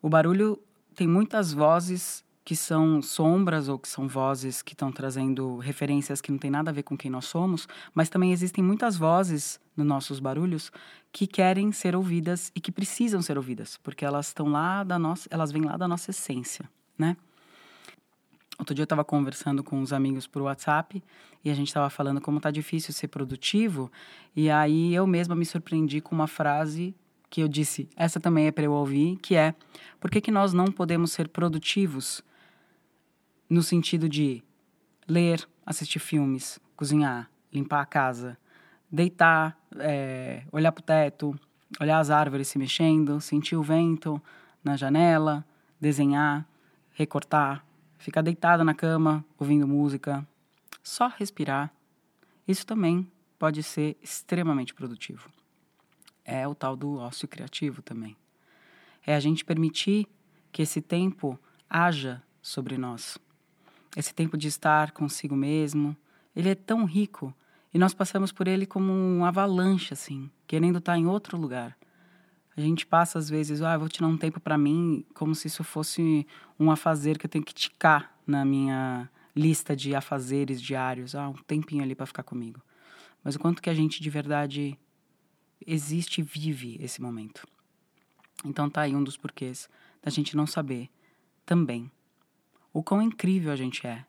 O 0.01 0.09
barulho 0.09 0.59
tem 0.93 1.07
muitas 1.07 1.53
vozes 1.53 2.23
que 2.45 2.55
são 2.55 3.01
sombras 3.01 3.69
ou 3.69 3.79
que 3.79 3.87
são 3.87 4.07
vozes 4.07 4.61
que 4.61 4.73
estão 4.73 4.91
trazendo 4.91 5.57
referências 5.57 6.19
que 6.19 6.31
não 6.31 6.37
tem 6.37 6.51
nada 6.51 6.71
a 6.71 6.73
ver 6.73 6.83
com 6.83 6.97
quem 6.97 7.09
nós 7.09 7.25
somos, 7.25 7.67
mas 7.93 8.09
também 8.09 8.33
existem 8.33 8.61
muitas 8.63 8.97
vozes 8.97 9.59
nos 9.77 9.85
nossos 9.85 10.19
barulhos 10.19 10.71
que 11.11 11.25
querem 11.25 11.71
ser 11.71 11.95
ouvidas 11.95 12.51
e 12.53 12.59
que 12.59 12.71
precisam 12.71 13.21
ser 13.21 13.37
ouvidas, 13.37 13.77
porque 13.77 14.03
elas 14.03 14.27
estão 14.27 14.49
lá 14.49 14.83
da 14.83 14.99
nossa, 14.99 15.27
elas 15.31 15.51
vêm 15.51 15.63
lá 15.63 15.77
da 15.77 15.87
nossa 15.87 16.11
essência, 16.11 16.69
né? 16.97 17.15
Outro 18.59 18.75
dia 18.75 18.83
eu 18.83 18.85
estava 18.85 19.03
conversando 19.03 19.63
com 19.63 19.79
uns 19.79 19.91
amigos 19.91 20.27
por 20.27 20.41
WhatsApp 20.43 21.03
e 21.43 21.49
a 21.49 21.53
gente 21.53 21.67
estava 21.67 21.89
falando 21.89 22.21
como 22.21 22.39
tá 22.39 22.51
difícil 22.51 22.93
ser 22.93 23.07
produtivo. 23.07 23.91
E 24.35 24.49
aí 24.49 24.93
eu 24.93 25.07
mesma 25.07 25.35
me 25.35 25.45
surpreendi 25.45 26.01
com 26.01 26.13
uma 26.13 26.27
frase 26.27 26.95
que 27.29 27.41
eu 27.41 27.47
disse, 27.47 27.89
essa 27.95 28.19
também 28.19 28.45
é 28.45 28.51
para 28.51 28.65
eu 28.65 28.71
ouvir, 28.71 29.17
que 29.17 29.35
é: 29.35 29.55
por 29.99 30.11
que, 30.11 30.21
que 30.21 30.29
nós 30.29 30.53
não 30.53 30.65
podemos 30.65 31.11
ser 31.11 31.27
produtivos 31.29 32.23
no 33.49 33.63
sentido 33.63 34.07
de 34.07 34.43
ler, 35.07 35.47
assistir 35.65 35.97
filmes, 35.97 36.59
cozinhar, 36.75 37.29
limpar 37.51 37.81
a 37.81 37.85
casa, 37.87 38.37
deitar, 38.91 39.57
é, 39.79 40.43
olhar 40.51 40.71
para 40.71 40.81
o 40.81 40.85
teto, 40.85 41.39
olhar 41.79 41.97
as 41.97 42.11
árvores 42.11 42.47
se 42.47 42.59
mexendo, 42.59 43.19
sentir 43.19 43.55
o 43.55 43.63
vento 43.63 44.21
na 44.63 44.77
janela, 44.77 45.43
desenhar, 45.81 46.47
recortar, 46.91 47.65
ficar 48.03 48.21
deitada 48.21 48.65
na 48.65 48.73
cama, 48.73 49.23
ouvindo 49.39 49.65
música, 49.65 50.27
só 50.83 51.07
respirar, 51.07 51.73
isso 52.45 52.65
também 52.65 53.09
pode 53.39 53.63
ser 53.63 53.95
extremamente 54.01 54.73
produtivo. 54.73 55.29
É 56.25 56.45
o 56.45 56.53
tal 56.53 56.75
do 56.75 56.97
ócio 56.97 57.27
criativo 57.29 57.81
também. 57.81 58.17
É 59.05 59.15
a 59.15 59.19
gente 59.21 59.45
permitir 59.45 60.05
que 60.51 60.61
esse 60.61 60.81
tempo 60.81 61.39
haja 61.69 62.21
sobre 62.41 62.77
nós. 62.77 63.17
Esse 63.95 64.13
tempo 64.13 64.37
de 64.37 64.49
estar 64.49 64.91
consigo 64.91 65.35
mesmo, 65.35 65.95
ele 66.35 66.49
é 66.49 66.55
tão 66.55 66.83
rico 66.83 67.33
e 67.73 67.77
nós 67.77 67.93
passamos 67.93 68.33
por 68.33 68.49
ele 68.49 68.65
como 68.65 68.91
um 68.91 69.23
avalanche 69.23 69.93
assim, 69.93 70.29
querendo 70.45 70.79
estar 70.79 70.97
em 70.97 71.05
outro 71.05 71.37
lugar. 71.37 71.77
A 72.55 72.61
gente 72.61 72.85
passa 72.85 73.17
às 73.17 73.29
vezes, 73.29 73.61
ah, 73.61 73.77
vou 73.77 73.89
tirar 73.89 74.07
um 74.07 74.17
tempo 74.17 74.39
para 74.39 74.57
mim, 74.57 75.03
como 75.13 75.33
se 75.33 75.47
isso 75.47 75.63
fosse 75.63 76.27
um 76.59 76.69
afazer 76.69 77.17
que 77.17 77.25
eu 77.25 77.29
tenho 77.29 77.43
que 77.43 77.53
ticar 77.53 78.15
na 78.27 78.45
minha 78.45 79.09
lista 79.35 79.75
de 79.75 79.95
afazeres 79.95 80.61
diários, 80.61 81.15
ah, 81.15 81.29
um 81.29 81.33
tempinho 81.33 81.83
ali 81.83 81.95
para 81.95 82.05
ficar 82.05 82.23
comigo. 82.23 82.61
Mas 83.23 83.35
o 83.35 83.39
quanto 83.39 83.61
que 83.61 83.69
a 83.69 83.73
gente 83.73 84.01
de 84.01 84.09
verdade 84.09 84.77
existe 85.65 86.19
e 86.19 86.23
vive 86.23 86.77
esse 86.81 87.01
momento. 87.01 87.47
Então 88.45 88.69
tá 88.69 88.81
aí 88.81 88.95
um 88.95 89.03
dos 89.03 89.17
porquês 89.17 89.69
da 90.01 90.11
gente 90.11 90.35
não 90.35 90.45
saber 90.45 90.89
também 91.45 91.89
o 92.73 92.83
quão 92.83 93.01
incrível 93.01 93.51
a 93.51 93.55
gente 93.55 93.85
é, 93.87 94.05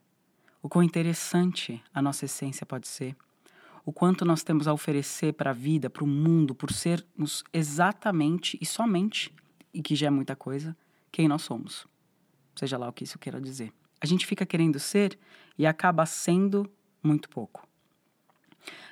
o 0.63 0.69
quão 0.69 0.83
interessante 0.83 1.83
a 1.93 2.03
nossa 2.03 2.25
essência 2.25 2.67
pode 2.67 2.89
ser 2.89 3.17
o 3.85 3.93
quanto 3.93 4.25
nós 4.25 4.43
temos 4.43 4.67
a 4.67 4.73
oferecer 4.73 5.35
para 5.35 5.50
a 5.50 5.55
vida, 5.55 5.91
para 5.91 6.05
o 6.05 6.07
mundo, 6.07 6.55
por 6.55 6.73
sermos 6.73 7.45
exatamente 7.53 8.59
e 8.61 8.64
somente, 8.64 9.35
e 9.73 9.83
que 9.83 9.95
já 9.95 10.07
é 10.07 10.11
muita 10.11 10.35
coisa, 10.35 10.76
quem 11.12 11.29
nós 11.29 11.43
somos. 11.43 11.87
Seja 12.57 12.79
lá 12.79 12.88
o 12.88 12.93
que 12.93 13.05
isso 13.05 13.19
queira 13.19 13.41
dizer. 13.41 13.73
A 14.00 14.07
gente 14.07 14.26
fica 14.26 14.47
querendo 14.47 14.79
ser 14.79 15.19
e 15.59 15.67
acaba 15.67 16.07
sendo 16.07 16.71
muito 17.03 17.29
pouco. 17.29 17.69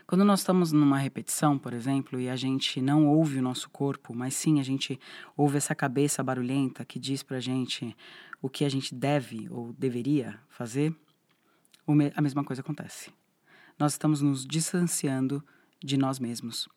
Quando 0.06 0.24
nós 0.24 0.40
estamos 0.40 0.72
numa 0.72 0.98
repetição, 0.98 1.58
por 1.58 1.72
exemplo, 1.72 2.20
e 2.20 2.28
a 2.28 2.36
gente 2.36 2.82
não 2.82 3.08
ouve 3.08 3.38
o 3.38 3.42
nosso 3.42 3.70
corpo, 3.70 4.14
mas 4.14 4.34
sim 4.34 4.60
a 4.60 4.62
gente 4.62 5.00
ouve 5.36 5.56
essa 5.56 5.74
cabeça 5.74 6.22
barulhenta 6.22 6.84
que 6.84 6.98
diz 6.98 7.22
pra 7.22 7.40
gente 7.40 7.96
o 8.42 8.48
que 8.48 8.64
a 8.64 8.68
gente 8.68 8.94
deve 8.94 9.48
ou 9.48 9.72
deveria 9.72 10.38
fazer, 10.48 10.94
a 12.14 12.20
mesma 12.20 12.44
coisa 12.44 12.60
acontece. 12.60 13.10
Nós 13.78 13.92
estamos 13.92 14.20
nos 14.20 14.46
distanciando 14.46 15.44
de 15.82 15.96
nós 15.96 16.18
mesmos, 16.18 16.68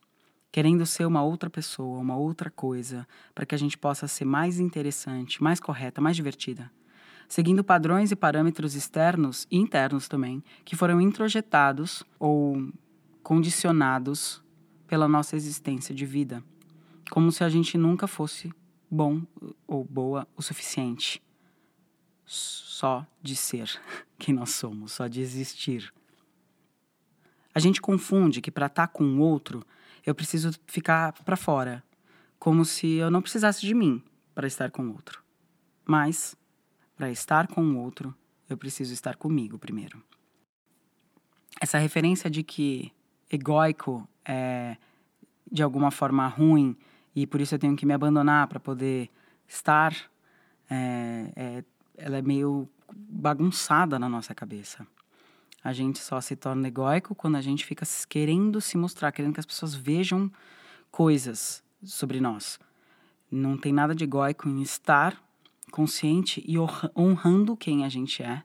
querendo 0.51 0.85
ser 0.85 1.05
uma 1.05 1.23
outra 1.23 1.49
pessoa, 1.49 1.99
uma 1.99 2.15
outra 2.15 2.49
coisa, 2.49 3.07
para 3.33 3.45
que 3.45 3.53
a 3.53 3.57
gente 3.57 3.77
possa 3.77 4.07
ser 4.07 4.25
mais 4.25 4.59
interessante, 4.59 5.41
mais 5.43 5.59
correta, 5.59 6.01
mais 6.01 6.15
divertida, 6.15 6.71
seguindo 7.27 7.63
padrões 7.63 8.11
e 8.11 8.15
parâmetros 8.15 8.75
externos 8.75 9.47
e 9.51 9.57
internos 9.57 10.07
também, 10.07 10.43
que 10.63 10.75
foram 10.75 10.99
introjetados 11.01 12.03
ou 12.19 12.71
condicionados 13.21 14.43
pela 14.87 15.07
nossa 15.07 15.35
existência 15.35 15.93
de 15.93 16.05
vida, 16.05 16.43
como 17.11 17.31
se 17.31 17.43
a 17.43 17.49
gente 17.49 17.77
nunca 17.77 18.07
fosse 18.07 18.51
bom 18.89 19.21
ou 19.67 19.83
boa 19.83 20.27
o 20.35 20.41
suficiente 20.41 21.21
só 22.25 23.05
de 23.21 23.35
ser 23.35 23.69
quem 24.17 24.33
nós 24.33 24.51
somos, 24.51 24.93
só 24.93 25.07
de 25.07 25.21
existir. 25.21 25.93
A 27.55 27.59
gente 27.59 27.81
confunde 27.81 28.41
que 28.41 28.51
para 28.51 28.65
estar 28.65 28.87
tá 28.87 28.93
com 28.93 29.05
o 29.05 29.19
outro, 29.19 29.65
eu 30.05 30.13
preciso 30.13 30.51
ficar 30.67 31.13
para 31.23 31.37
fora, 31.37 31.81
como 32.37 32.65
se 32.65 32.95
eu 32.95 33.09
não 33.09 33.21
precisasse 33.21 33.61
de 33.61 33.73
mim 33.73 34.03
para 34.35 34.45
estar 34.45 34.69
com 34.69 34.83
o 34.83 34.91
outro. 34.91 35.23
Mas, 35.85 36.35
para 36.97 37.09
estar 37.09 37.47
com 37.47 37.63
o 37.63 37.77
outro, 37.77 38.13
eu 38.49 38.57
preciso 38.57 38.93
estar 38.93 39.15
comigo 39.15 39.57
primeiro. 39.57 40.03
Essa 41.61 41.77
referência 41.77 42.29
de 42.29 42.43
que 42.43 42.91
egóico 43.31 44.07
é 44.25 44.75
de 45.49 45.63
alguma 45.63 45.91
forma 45.91 46.27
ruim 46.27 46.75
e 47.15 47.25
por 47.25 47.39
isso 47.39 47.55
eu 47.55 47.59
tenho 47.59 47.75
que 47.77 47.85
me 47.85 47.93
abandonar 47.93 48.47
para 48.47 48.59
poder 48.59 49.09
estar 49.47 49.95
é, 50.69 51.31
é, 51.35 51.63
ela 51.97 52.17
é 52.17 52.21
meio 52.21 52.67
bagunçada 52.91 53.97
na 53.97 54.09
nossa 54.09 54.35
cabeça. 54.35 54.85
A 55.65 55.73
gente 55.73 55.97
só 55.97 56.21
se 56.21 56.35
torna 56.35 56.67
egóico 56.67 57.15
quando 57.15 57.37
a 57.37 57.41
gente 57.41 57.65
fica 57.65 57.83
querendo 58.07 58.61
se 58.61 58.77
mostrar, 58.77 59.11
querendo 59.11 59.33
que 59.33 59.39
as 59.39 59.47
pessoas 59.47 59.73
vejam 59.73 60.31
coisas 60.91 61.63
sobre 61.83 62.19
nós. 62.19 62.59
Não 63.31 63.57
tem 63.57 63.73
nada 63.73 63.95
de 63.95 64.03
egóico 64.03 64.47
em 64.47 64.61
estar 64.61 65.19
consciente 65.71 66.43
e 66.47 66.55
honrando 66.95 67.57
quem 67.57 67.83
a 67.83 67.89
gente 67.89 68.21
é, 68.21 68.43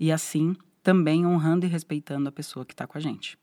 e 0.00 0.10
assim 0.10 0.56
também 0.82 1.24
honrando 1.24 1.64
e 1.64 1.68
respeitando 1.68 2.28
a 2.28 2.32
pessoa 2.32 2.66
que 2.66 2.74
está 2.74 2.88
com 2.88 2.98
a 2.98 3.00
gente. 3.00 3.38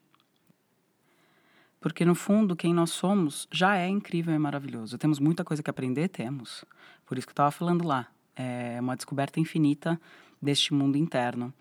Porque 1.80 2.04
no 2.04 2.16
fundo, 2.16 2.54
quem 2.54 2.74
nós 2.74 2.90
somos 2.90 3.48
já 3.50 3.78
é 3.78 3.88
incrível 3.88 4.36
e 4.36 4.38
maravilhoso. 4.38 4.98
Temos 4.98 5.20
muita 5.20 5.46
coisa 5.46 5.64
que 5.64 5.70
aprender, 5.70 6.10
temos. 6.10 6.66
Por 7.06 7.18
isso 7.18 7.26
que 7.26 7.32
eu 7.32 7.34
estava 7.34 7.52
falando 7.52 7.88
lá 7.88 8.08
é 8.36 8.78
uma 8.82 8.98
descoberta 8.98 9.40
infinita 9.40 9.98
deste 10.42 10.74
mundo 10.74 10.98
interno. 10.98 11.54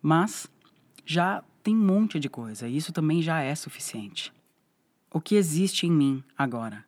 Mas 0.00 0.48
já 1.10 1.42
tem 1.62 1.74
um 1.74 1.86
monte 1.86 2.20
de 2.20 2.28
coisa, 2.28 2.68
e 2.68 2.76
isso 2.76 2.92
também 2.92 3.22
já 3.22 3.40
é 3.40 3.54
suficiente. 3.54 4.30
O 5.10 5.22
que 5.22 5.36
existe 5.36 5.86
em 5.86 5.90
mim 5.90 6.22
agora? 6.36 6.84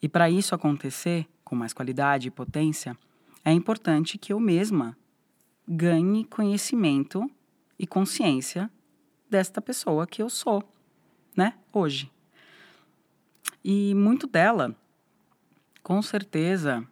E 0.00 0.08
para 0.08 0.30
isso 0.30 0.54
acontecer 0.54 1.26
com 1.42 1.56
mais 1.56 1.72
qualidade 1.72 2.28
e 2.28 2.30
potência, 2.30 2.96
é 3.44 3.50
importante 3.52 4.16
que 4.18 4.32
eu 4.32 4.38
mesma 4.38 4.96
ganhe 5.66 6.24
conhecimento 6.26 7.28
e 7.76 7.88
consciência 7.88 8.70
desta 9.28 9.60
pessoa 9.60 10.06
que 10.06 10.22
eu 10.22 10.30
sou, 10.30 10.62
né, 11.36 11.54
hoje. 11.72 12.08
E 13.64 13.96
muito 13.96 14.28
dela, 14.28 14.76
com 15.82 16.00
certeza, 16.00 16.86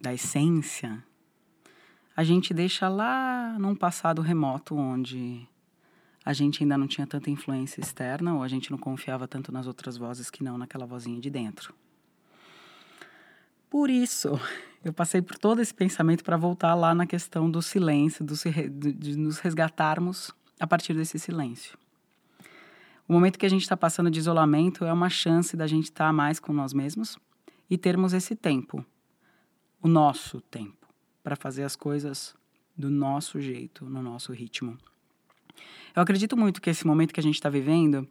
da 0.00 0.14
essência, 0.14 1.04
a 2.16 2.22
gente 2.22 2.54
deixa 2.54 2.88
lá 2.88 3.56
num 3.58 3.74
passado 3.74 4.22
remoto 4.22 4.76
onde 4.76 5.48
a 6.24 6.32
gente 6.32 6.62
ainda 6.62 6.78
não 6.78 6.86
tinha 6.86 7.06
tanta 7.06 7.30
influência 7.30 7.80
externa 7.80 8.34
ou 8.34 8.42
a 8.42 8.48
gente 8.48 8.70
não 8.70 8.78
confiava 8.78 9.26
tanto 9.26 9.50
nas 9.50 9.66
outras 9.66 9.96
vozes 9.96 10.30
que 10.30 10.44
não 10.44 10.56
naquela 10.56 10.86
vozinha 10.86 11.20
de 11.20 11.30
dentro. 11.30 11.74
Por 13.68 13.90
isso, 13.90 14.38
eu 14.84 14.92
passei 14.92 15.20
por 15.22 15.38
todo 15.38 15.60
esse 15.60 15.74
pensamento 15.74 16.22
para 16.22 16.36
voltar 16.36 16.74
lá 16.74 16.94
na 16.94 17.06
questão 17.06 17.50
do 17.50 17.60
silêncio, 17.60 18.24
do, 18.24 18.34
de 18.92 19.16
nos 19.16 19.38
resgatarmos 19.38 20.30
a 20.60 20.66
partir 20.66 20.94
desse 20.94 21.18
silêncio. 21.18 21.76
O 23.08 23.12
momento 23.12 23.38
que 23.38 23.46
a 23.46 23.50
gente 23.50 23.62
está 23.62 23.76
passando 23.76 24.10
de 24.10 24.18
isolamento 24.18 24.84
é 24.84 24.92
uma 24.92 25.10
chance 25.10 25.56
da 25.56 25.66
gente 25.66 25.84
estar 25.84 26.06
tá 26.06 26.12
mais 26.12 26.38
com 26.38 26.52
nós 26.52 26.72
mesmos 26.72 27.18
e 27.68 27.76
termos 27.76 28.12
esse 28.12 28.36
tempo 28.36 28.84
o 29.82 29.88
nosso 29.88 30.40
tempo 30.40 30.86
para 31.22 31.34
fazer 31.34 31.64
as 31.64 31.74
coisas 31.74 32.34
do 32.76 32.88
nosso 32.88 33.40
jeito, 33.40 33.84
no 33.84 34.00
nosso 34.00 34.32
ritmo. 34.32 34.78
Eu 35.94 36.02
acredito 36.02 36.36
muito 36.36 36.60
que 36.60 36.70
esse 36.70 36.86
momento 36.86 37.12
que 37.12 37.20
a 37.20 37.22
gente 37.22 37.34
está 37.34 37.48
vivendo 37.48 38.08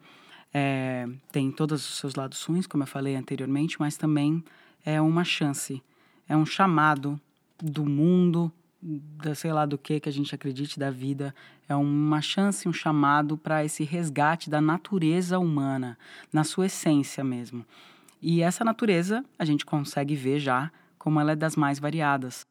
é, 0.54 1.08
tem 1.32 1.52
todos 1.52 1.88
os 1.88 1.98
seus 1.98 2.16
lados 2.16 2.44
ruins, 2.44 2.68
como 2.68 2.84
eu 2.84 2.88
falei 2.88 3.16
anteriormente, 3.16 3.80
mas 3.80 3.98
também 3.98 4.44
é 4.86 5.02
uma 5.02 5.24
chance, 5.24 5.82
é 6.28 6.36
um 6.36 6.46
chamado 6.46 7.20
do 7.62 7.86
mundo, 7.86 8.52
da 8.82 9.36
sei 9.36 9.54
lá 9.54 9.66
do 9.66 9.78
que 9.78 10.00
que 10.00 10.10
a 10.10 10.12
gente 10.12 10.34
acredite 10.34 10.80
da 10.80 10.90
vida, 10.90 11.34
é 11.70 11.76
uma 11.76 12.22
chance, 12.22 12.68
um 12.68 12.74
chamado 12.74 13.38
para 13.38 13.64
esse 13.64 13.84
resgate 13.84 14.50
da 14.50 14.60
natureza 14.60 15.40
humana, 15.40 15.98
na 16.34 16.44
sua 16.44 16.66
essência 16.66 17.24
mesmo. 17.24 17.66
E 18.22 18.42
essa 18.42 18.64
natureza 18.64 19.24
a 19.38 19.46
gente 19.46 19.66
consegue 19.66 20.16
ver 20.16 20.40
já 20.40 20.72
como 20.98 21.20
ela 21.20 21.32
é 21.32 21.36
das 21.36 21.56
mais 21.56 21.80
variadas. 21.80 22.46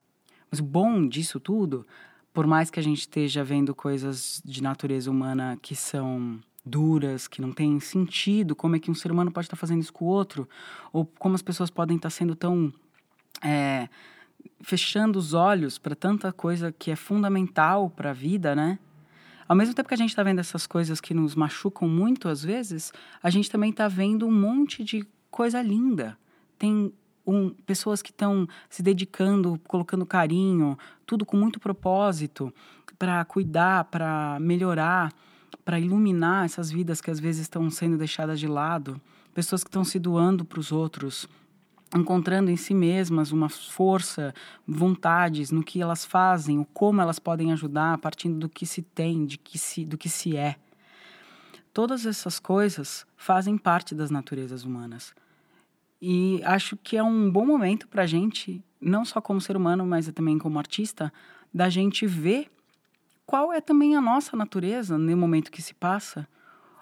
Mas 0.51 0.59
o 0.59 0.65
bom 0.65 1.07
disso 1.07 1.39
tudo, 1.39 1.87
por 2.33 2.47
mais 2.47 2.71
que 2.71 2.79
a 2.79 2.83
gente 2.83 3.01
esteja 3.01 3.43
vendo 3.43 3.75
coisas 3.75 4.41
de 4.45 4.63
natureza 4.63 5.11
humana 5.11 5.59
que 5.61 5.75
são 5.75 6.39
duras, 6.65 7.27
que 7.27 7.41
não 7.41 7.53
têm 7.53 7.81
sentido, 7.81 8.55
como 8.55 8.77
é 8.77 8.79
que 8.79 8.91
um 8.91 8.95
ser 8.95 9.11
humano 9.11 9.33
pode 9.33 9.47
estar 9.47 9.57
fazendo 9.57 9.81
isso 9.81 9.93
com 9.93 10.05
o 10.05 10.09
outro, 10.09 10.49
ou 10.93 11.05
como 11.19 11.35
as 11.35 11.43
pessoas 11.43 11.71
podem 11.71 11.97
estar 11.97 12.11
sendo 12.11 12.35
tão 12.35 12.73
é, 13.43 13.89
fechando 14.63 15.19
os 15.19 15.35
olhos 15.35 15.79
para 15.79 15.95
tanta 15.95 16.33
coisa 16.33 16.73
que 16.73 16.91
é 16.91 16.97
fundamental 16.97 17.91
para 17.91 18.11
a 18.11 18.15
vida, 18.15 18.55
né? 18.55 18.79
Ao 19.49 19.57
mesmo 19.57 19.75
tempo 19.75 19.89
que 19.89 19.95
a 19.95 19.99
gente 19.99 20.11
está 20.11 20.23
vendo 20.23 20.39
essas 20.39 20.67
coisas 20.67 21.01
que 21.01 21.13
nos 21.13 21.35
machucam 21.35 21.89
muito 21.89 22.29
às 22.29 22.45
vezes, 22.45 22.93
a 23.21 23.31
gente 23.31 23.51
também 23.51 23.71
está 23.71 23.89
vendo 23.89 24.27
um 24.27 24.33
monte 24.33 24.85
de 24.85 25.05
coisa 25.29 25.61
linda. 25.61 26.17
Tem 26.57 26.93
um, 27.27 27.51
pessoas 27.51 28.03
que 28.03 28.11
estão 28.11 28.49
se 28.69 28.83
dedicando, 28.83 29.61
colocando 29.67 30.07
carinho, 30.07 30.79
tudo 31.07 31.25
com 31.25 31.37
muito 31.37 31.61
propósito 31.61 32.53
para 32.99 33.25
cuidar, 33.25 33.85
para 33.85 34.39
melhorar, 34.41 35.13
para 35.65 35.81
iluminar 35.81 36.45
essas 36.45 36.71
vidas 36.71 37.01
que 37.01 37.11
às 37.11 37.19
vezes 37.19 37.43
estão 37.43 37.71
sendo 37.71 37.97
deixadas 37.97 38.39
de 38.39 38.47
lado, 38.47 39.01
pessoas 39.33 39.63
que 39.63 39.69
estão 39.69 39.85
se 39.85 39.99
doando 39.99 40.45
para 40.45 40.61
os 40.61 40.71
outros, 40.71 41.29
encontrando 41.97 42.51
em 42.51 42.57
si 42.57 42.75
mesmas 42.75 43.33
uma 43.33 43.49
força, 43.49 44.35
vontades 44.67 45.51
no 45.51 45.63
que 45.63 45.81
elas 45.81 46.05
fazem, 46.05 46.59
o 46.59 46.65
como 46.65 47.01
elas 47.01 47.19
podem 47.19 47.53
ajudar, 47.53 47.99
partindo 47.99 48.39
do 48.39 48.49
que 48.49 48.67
se 48.67 48.83
tem, 48.83 49.25
de 49.25 49.39
que 49.39 49.59
se, 49.59 49.85
do 49.85 49.99
que 49.99 50.09
se 50.09 50.37
é. 50.37 50.57
Todas 51.73 52.05
essas 52.05 52.39
coisas 52.39 53.07
fazem 53.17 53.57
parte 53.57 53.95
das 53.95 54.11
naturezas 54.11 54.65
humanas. 54.65 55.15
E 56.01 56.41
acho 56.45 56.77
que 56.77 56.97
é 56.97 57.03
um 57.03 57.31
bom 57.31 57.45
momento 57.45 57.87
para 57.87 58.05
a 58.05 58.07
gente, 58.07 58.65
não 58.81 59.05
só 59.05 59.21
como 59.21 59.41
ser 59.41 59.57
humano, 59.57 59.85
mas 59.85 60.11
também 60.13 60.39
como 60.39 60.59
artista, 60.59 61.13
da 61.53 61.69
gente 61.69 62.07
ver 62.07 62.51
qual 63.27 63.53
é 63.53 63.61
também 63.61 63.95
a 63.95 64.01
nossa 64.01 64.37
natureza 64.37 64.97
no 64.97 65.17
momento 65.17 65.51
que 65.51 65.61
se 65.61 65.75
passa, 65.75 66.27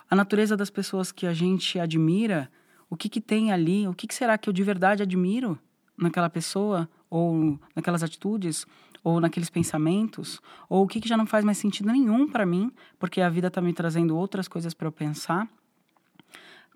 a 0.08 0.16
natureza 0.16 0.56
das 0.56 0.70
pessoas 0.70 1.10
que 1.10 1.26
a 1.26 1.34
gente 1.34 1.78
admira, 1.78 2.50
o 2.88 2.96
que, 2.96 3.08
que 3.08 3.20
tem 3.20 3.52
ali, 3.52 3.86
o 3.86 3.92
que, 3.92 4.06
que 4.06 4.14
será 4.14 4.38
que 4.38 4.48
eu 4.48 4.52
de 4.52 4.62
verdade 4.62 5.02
admiro 5.02 5.58
naquela 5.96 6.30
pessoa, 6.30 6.88
ou 7.10 7.58
naquelas 7.74 8.02
atitudes, 8.02 8.66
ou 9.02 9.20
naqueles 9.20 9.50
pensamentos, 9.50 10.40
ou 10.68 10.84
o 10.84 10.86
que, 10.86 11.00
que 11.00 11.08
já 11.08 11.16
não 11.16 11.26
faz 11.26 11.44
mais 11.44 11.58
sentido 11.58 11.90
nenhum 11.90 12.28
para 12.28 12.46
mim, 12.46 12.72
porque 12.98 13.20
a 13.20 13.28
vida 13.28 13.48
está 13.48 13.60
me 13.60 13.72
trazendo 13.72 14.16
outras 14.16 14.46
coisas 14.48 14.72
para 14.72 14.86
eu 14.86 14.92
pensar 14.92 15.48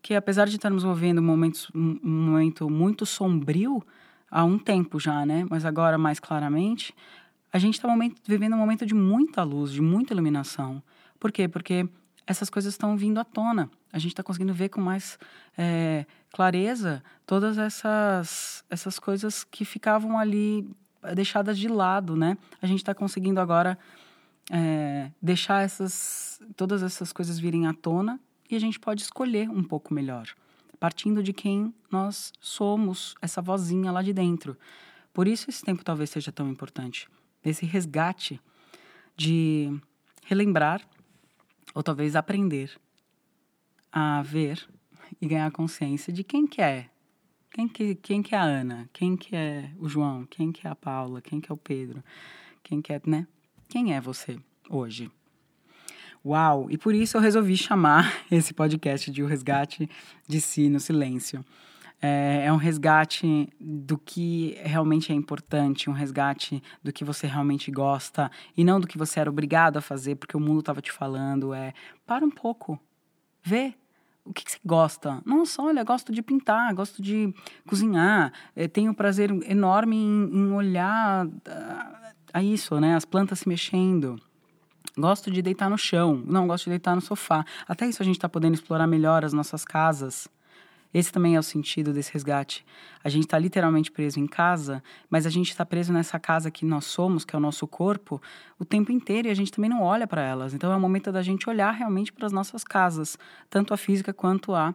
que 0.02 0.14
apesar 0.14 0.48
de 0.48 0.56
estarmos 0.56 0.82
vivendo 0.82 1.20
um 1.20 1.22
momento, 1.22 2.68
muito 2.68 3.06
sombrio 3.06 3.82
há 4.28 4.44
um 4.44 4.58
tempo 4.58 4.98
já, 4.98 5.24
né? 5.24 5.46
Mas 5.48 5.64
agora 5.64 5.96
mais 5.96 6.18
claramente, 6.18 6.92
a 7.52 7.58
gente 7.58 7.74
está 7.74 7.88
vivendo 8.26 8.54
um 8.54 8.58
momento 8.58 8.84
de 8.84 8.94
muita 8.94 9.44
luz, 9.44 9.70
de 9.70 9.80
muita 9.80 10.12
iluminação. 10.12 10.82
Por 11.20 11.30
quê? 11.30 11.46
Porque 11.46 11.88
essas 12.26 12.50
coisas 12.50 12.74
estão 12.74 12.96
vindo 12.96 13.20
à 13.20 13.24
tona. 13.24 13.70
A 13.92 13.98
gente 13.98 14.12
está 14.12 14.22
conseguindo 14.22 14.52
ver 14.52 14.70
com 14.70 14.80
mais 14.80 15.18
é, 15.56 16.04
clareza 16.32 17.02
todas 17.24 17.56
essas, 17.56 18.64
essas 18.68 18.98
coisas 18.98 19.44
que 19.44 19.64
ficavam 19.64 20.18
ali 20.18 20.68
deixadas 21.14 21.56
de 21.56 21.68
lado, 21.68 22.16
né? 22.16 22.36
A 22.60 22.66
gente 22.66 22.78
está 22.78 22.94
conseguindo 22.94 23.38
agora 23.38 23.78
é, 24.50 25.10
deixar 25.20 25.62
essas, 25.62 26.40
todas 26.56 26.82
essas 26.82 27.12
coisas 27.12 27.38
virem 27.38 27.68
à 27.68 27.74
tona 27.74 28.18
e 28.52 28.56
a 28.56 28.58
gente 28.58 28.78
pode 28.78 29.00
escolher 29.00 29.48
um 29.48 29.64
pouco 29.64 29.94
melhor, 29.94 30.28
partindo 30.78 31.22
de 31.22 31.32
quem 31.32 31.74
nós 31.90 32.34
somos, 32.38 33.14
essa 33.22 33.40
vozinha 33.40 33.90
lá 33.90 34.02
de 34.02 34.12
dentro. 34.12 34.58
Por 35.10 35.26
isso 35.26 35.48
esse 35.48 35.64
tempo 35.64 35.82
talvez 35.82 36.10
seja 36.10 36.30
tão 36.30 36.50
importante, 36.50 37.08
esse 37.42 37.64
resgate 37.64 38.38
de 39.16 39.74
relembrar 40.26 40.86
ou 41.74 41.82
talvez 41.82 42.14
aprender 42.14 42.78
a 43.90 44.20
ver 44.20 44.68
e 45.18 45.26
ganhar 45.26 45.50
consciência 45.50 46.12
de 46.12 46.22
quem 46.22 46.46
que 46.46 46.60
é. 46.60 46.90
Quem 47.50 47.66
que, 47.66 47.94
quem 47.94 48.22
que 48.22 48.34
é 48.34 48.38
a 48.38 48.42
Ana? 48.42 48.88
Quem 48.92 49.16
que 49.16 49.34
é 49.34 49.70
o 49.78 49.88
João? 49.88 50.26
Quem 50.26 50.52
que 50.52 50.66
é 50.66 50.70
a 50.70 50.74
Paula? 50.74 51.22
Quem 51.22 51.40
que 51.40 51.50
é 51.50 51.54
o 51.54 51.56
Pedro? 51.58 52.04
Quem 52.62 52.82
que 52.82 52.92
é, 52.92 53.00
né? 53.06 53.26
Quem 53.68 53.94
é 53.94 54.00
você 54.00 54.38
hoje? 54.68 55.10
Uau! 56.24 56.70
E 56.70 56.78
por 56.78 56.94
isso 56.94 57.16
eu 57.16 57.20
resolvi 57.20 57.56
chamar 57.56 58.22
esse 58.30 58.54
podcast 58.54 59.10
de 59.10 59.22
O 59.22 59.26
Resgate 59.26 59.90
de 60.28 60.40
Si 60.40 60.68
no 60.68 60.78
Silêncio. 60.78 61.44
É, 62.00 62.46
é 62.46 62.52
um 62.52 62.56
resgate 62.56 63.48
do 63.60 63.96
que 63.96 64.56
realmente 64.62 65.12
é 65.12 65.14
importante, 65.14 65.88
um 65.88 65.92
resgate 65.92 66.62
do 66.82 66.92
que 66.92 67.04
você 67.04 67.28
realmente 67.28 67.70
gosta 67.70 68.30
e 68.56 68.64
não 68.64 68.80
do 68.80 68.88
que 68.88 68.98
você 68.98 69.20
era 69.20 69.30
obrigado 69.30 69.76
a 69.76 69.80
fazer 69.80 70.16
porque 70.16 70.36
o 70.36 70.40
mundo 70.40 70.60
estava 70.60 70.80
te 70.80 70.90
falando. 70.90 71.54
É 71.54 71.72
para 72.04 72.24
um 72.24 72.30
pouco, 72.30 72.78
vê 73.42 73.74
o 74.24 74.32
que, 74.32 74.44
que, 74.44 74.52
você 74.52 74.58
gosta? 74.64 75.20
Nossa, 75.24 75.60
olha, 75.62 75.82
gosto 75.82 76.12
de 76.12 76.22
pintar, 76.22 76.72
gosto 76.74 77.02
de 77.02 77.34
cozinhar, 77.66 78.32
é, 78.54 78.68
tenho 78.68 78.94
prazer 78.94 79.30
enorme 79.48 79.96
em, 79.96 80.30
em 80.32 80.52
olhar 80.52 81.26
a, 81.46 82.12
a, 82.34 82.42
isso, 82.42 82.78
né? 82.80 82.94
As 82.94 83.04
plantas 83.04 83.40
se 83.40 83.48
mexendo. 83.48 84.20
Gosto 84.96 85.30
de 85.30 85.40
deitar 85.40 85.70
no 85.70 85.78
chão, 85.78 86.22
não, 86.26 86.46
gosto 86.46 86.64
de 86.64 86.70
deitar 86.70 86.94
no 86.94 87.00
sofá. 87.00 87.44
Até 87.66 87.86
isso 87.86 88.02
a 88.02 88.04
gente 88.04 88.16
está 88.16 88.28
podendo 88.28 88.54
explorar 88.54 88.86
melhor 88.86 89.24
as 89.24 89.32
nossas 89.32 89.64
casas. 89.64 90.28
Esse 90.92 91.10
também 91.10 91.36
é 91.36 91.38
o 91.38 91.42
sentido 91.42 91.92
desse 91.92 92.12
resgate. 92.12 92.64
A 93.02 93.08
gente 93.08 93.24
está 93.24 93.38
literalmente 93.38 93.90
preso 93.90 94.20
em 94.20 94.26
casa, 94.26 94.82
mas 95.08 95.26
a 95.26 95.30
gente 95.30 95.48
está 95.48 95.64
preso 95.64 95.92
nessa 95.92 96.18
casa 96.18 96.50
que 96.50 96.66
nós 96.66 96.84
somos, 96.84 97.24
que 97.24 97.34
é 97.34 97.38
o 97.38 97.40
nosso 97.40 97.66
corpo, 97.66 98.20
o 98.58 98.64
tempo 98.64 98.92
inteiro 98.92 99.28
e 99.28 99.30
a 99.30 99.34
gente 99.34 99.50
também 99.50 99.70
não 99.70 99.82
olha 99.82 100.06
para 100.06 100.20
elas. 100.20 100.52
Então 100.52 100.70
é 100.70 100.76
o 100.76 100.80
momento 100.80 101.10
da 101.10 101.22
gente 101.22 101.48
olhar 101.48 101.70
realmente 101.70 102.12
para 102.12 102.26
as 102.26 102.32
nossas 102.32 102.62
casas, 102.62 103.18
tanto 103.48 103.72
a 103.72 103.78
física 103.78 104.12
quanto 104.12 104.54
a 104.54 104.74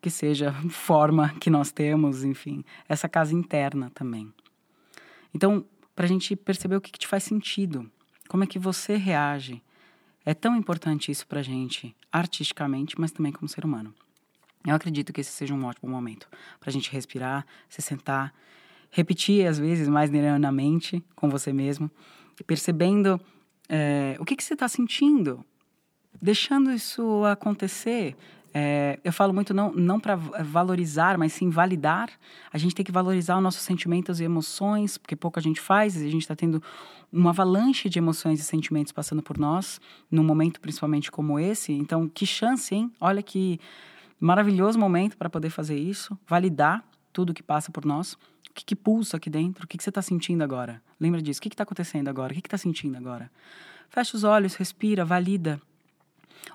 que 0.00 0.08
seja 0.08 0.52
forma 0.70 1.34
que 1.38 1.50
nós 1.50 1.70
temos, 1.70 2.24
enfim, 2.24 2.64
essa 2.88 3.08
casa 3.08 3.34
interna 3.34 3.90
também. 3.94 4.32
Então, 5.34 5.66
para 5.94 6.06
a 6.06 6.08
gente 6.08 6.34
perceber 6.34 6.76
o 6.76 6.80
que, 6.80 6.90
que 6.90 6.98
te 6.98 7.06
faz 7.06 7.24
sentido, 7.24 7.90
como 8.26 8.44
é 8.44 8.46
que 8.46 8.58
você 8.58 8.96
reage, 8.96 9.62
é 10.24 10.34
tão 10.34 10.56
importante 10.56 11.10
isso 11.10 11.26
para 11.26 11.42
gente, 11.42 11.94
artisticamente, 12.10 13.00
mas 13.00 13.12
também 13.12 13.32
como 13.32 13.48
ser 13.48 13.64
humano. 13.64 13.94
Eu 14.66 14.74
acredito 14.74 15.12
que 15.12 15.20
esse 15.20 15.30
seja 15.30 15.54
um 15.54 15.64
ótimo 15.64 15.88
momento 15.88 16.28
para 16.58 16.70
a 16.70 16.72
gente 16.72 16.90
respirar, 16.90 17.46
se 17.68 17.80
sentar, 17.80 18.34
repetir 18.90 19.46
às 19.46 19.58
vezes 19.58 19.88
mais 19.88 20.10
na 20.10 20.50
mente 20.50 21.02
com 21.14 21.30
você 21.30 21.52
mesmo, 21.52 21.88
percebendo 22.46 23.20
é, 23.68 24.16
o 24.18 24.24
que, 24.24 24.34
que 24.34 24.42
você 24.42 24.54
está 24.54 24.66
sentindo, 24.66 25.44
deixando 26.20 26.72
isso 26.72 27.24
acontecer. 27.24 28.16
É, 28.58 28.98
eu 29.04 29.12
falo 29.12 29.34
muito 29.34 29.52
não, 29.52 29.70
não 29.72 30.00
para 30.00 30.14
valorizar, 30.16 31.18
mas 31.18 31.32
sim 31.34 31.50
validar. 31.50 32.08
A 32.50 32.56
gente 32.56 32.74
tem 32.74 32.84
que 32.84 32.92
valorizar 32.92 33.36
os 33.36 33.42
nossos 33.42 33.62
sentimentos 33.62 34.20
e 34.20 34.24
emoções, 34.24 34.96
porque 34.96 35.14
pouco 35.14 35.38
a 35.38 35.42
gente 35.42 35.60
faz, 35.60 35.96
e 35.96 36.06
a 36.06 36.10
gente 36.10 36.22
está 36.22 36.34
tendo 36.34 36.62
uma 37.12 37.30
avalanche 37.30 37.88
de 37.88 37.98
emoções 37.98 38.40
e 38.40 38.42
sentimentos 38.42 38.92
passando 38.92 39.22
por 39.22 39.36
nós, 39.36 39.80
num 40.10 40.24
momento 40.24 40.60
principalmente 40.60 41.10
como 41.10 41.38
esse. 41.38 41.72
Então, 41.72 42.08
que 42.08 42.24
chance, 42.24 42.74
hein? 42.74 42.90
Olha 43.00 43.22
que 43.22 43.60
Maravilhoso 44.18 44.78
momento 44.78 45.16
para 45.16 45.28
poder 45.28 45.50
fazer 45.50 45.76
isso, 45.76 46.18
validar 46.26 46.82
tudo 47.12 47.34
que 47.34 47.42
passa 47.42 47.70
por 47.70 47.84
nós. 47.84 48.14
O 48.14 48.18
que, 48.54 48.64
que 48.64 48.74
pulsa 48.74 49.18
aqui 49.18 49.28
dentro? 49.28 49.64
O 49.64 49.68
que, 49.68 49.76
que 49.76 49.84
você 49.84 49.90
está 49.90 50.00
sentindo 50.00 50.42
agora? 50.42 50.82
Lembra 50.98 51.20
disso? 51.20 51.38
O 51.38 51.42
que 51.42 51.48
está 51.48 51.64
acontecendo 51.64 52.08
agora? 52.08 52.32
O 52.32 52.34
que 52.34 52.46
está 52.46 52.56
sentindo 52.56 52.96
agora? 52.96 53.30
Fecha 53.90 54.16
os 54.16 54.24
olhos, 54.24 54.54
respira, 54.54 55.04
valida. 55.04 55.60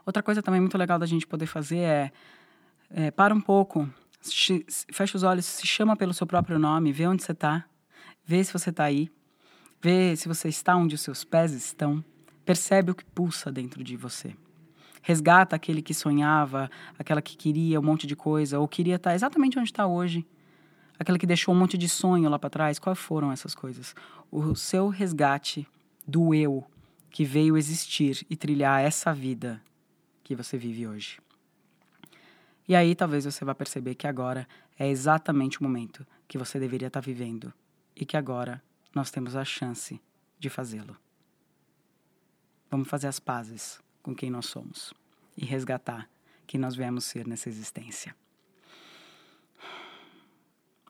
Outra 0.06 0.24
coisa 0.24 0.42
também 0.42 0.62
muito 0.62 0.78
legal 0.78 0.98
da 0.98 1.06
gente 1.06 1.28
poder 1.28 1.46
fazer 1.46 1.80
é, 1.80 2.12
é 2.90 3.12
para 3.12 3.34
um 3.34 3.42
pouco, 3.42 3.90
fecha 4.92 5.18
os 5.18 5.24
olhos, 5.24 5.46
se 5.46 5.66
chama 5.66 5.96
pelo 5.96 6.14
seu 6.14 6.28
próprio 6.28 6.60
nome, 6.60 6.92
vê 6.92 7.08
onde 7.08 7.24
você 7.24 7.32
está, 7.32 7.66
vê 8.26 8.44
se 8.44 8.54
você 8.54 8.70
está 8.70 8.86
aí, 8.86 9.12
vê 9.82 10.16
se 10.16 10.28
você 10.28 10.50
está 10.50 10.76
onde 10.76 10.96
os 10.96 11.02
seus 11.02 11.24
pés 11.24 11.54
estão, 11.54 12.04
percebe 12.46 12.92
o 12.92 12.96
que 12.96 13.06
pulsa 13.06 13.52
dentro 13.52 13.84
de 13.84 13.96
você 13.96 14.36
resgata 15.02 15.56
aquele 15.56 15.82
que 15.82 15.94
sonhava, 15.94 16.70
aquela 16.98 17.22
que 17.22 17.36
queria 17.36 17.80
um 17.80 17.84
monte 17.84 18.06
de 18.06 18.16
coisa, 18.16 18.60
ou 18.60 18.68
queria 18.68 18.96
estar 18.96 19.16
exatamente 19.16 19.58
onde 19.58 19.70
está 19.70 19.88
hoje, 19.88 20.26
aquela 21.00 21.18
que 21.18 21.26
deixou 21.26 21.54
um 21.54 21.58
monte 21.58 21.78
de 21.78 21.90
sonho 21.90 22.30
lá 22.30 22.38
para 22.38 22.50
trás. 22.50 22.80
Quais 22.80 23.00
foram 23.00 23.32
essas 23.32 23.56
coisas? 23.56 23.96
O 24.32 24.56
seu 24.56 24.90
resgate 24.90 25.68
do 26.08 26.34
eu 26.34 26.64
que 27.10 27.26
veio 27.26 27.58
existir 27.58 28.26
e 28.30 28.36
trilhar 28.36 28.82
essa 28.82 29.14
vida 29.14 29.62
que 30.24 30.36
você 30.36 30.58
vive 30.58 30.88
hoje. 30.88 31.20
E 32.68 32.76
aí 32.76 32.96
talvez 32.96 33.26
você 33.26 33.44
vá 33.44 33.54
perceber 33.54 33.96
que 33.96 34.08
agora 34.08 34.48
é 34.78 34.88
exatamente 34.88 35.60
o 35.60 35.64
momento 35.64 36.06
que 36.28 36.38
você 36.38 36.60
deveria 36.60 36.88
estar 36.88 37.02
vivendo 37.02 37.54
e 37.96 38.06
que 38.06 38.16
agora 38.16 38.62
nós 38.94 39.12
temos 39.12 39.36
a 39.36 39.44
chance 39.44 40.02
de 40.40 40.50
fazê-lo. 40.50 40.98
Vamos 42.70 42.88
fazer 42.88 43.08
as 43.08 43.20
pazes 43.20 43.82
com 44.02 44.16
quem 44.16 44.30
nós 44.30 44.46
somos 44.46 44.94
e 45.36 45.46
resgatar 45.46 46.10
quem 46.48 46.60
nós 46.60 46.76
viemos 46.76 47.06
ser 47.06 47.28
nessa 47.28 47.50
existência. 47.50 48.16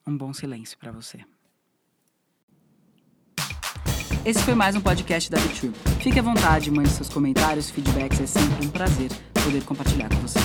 Um 0.06 0.18
bom 0.18 0.34
silêncio 0.34 0.78
para 0.78 0.92
você. 0.92 1.26
Esse 4.24 4.44
foi 4.44 4.54
mais 4.54 4.76
um 4.76 4.82
podcast 4.82 5.32
da 5.32 5.40
Bitrue. 5.40 5.72
Fique 6.00 6.20
à 6.20 6.22
vontade, 6.22 6.70
mande 6.70 6.90
seus 6.90 7.10
comentários, 7.10 7.72
feedbacks, 7.72 8.22
é 8.22 8.28
sempre 8.28 8.68
um 8.68 8.70
prazer 8.70 9.10
poder 9.44 9.64
compartilhar 9.64 10.10
com 10.10 10.18
você. 10.18 10.38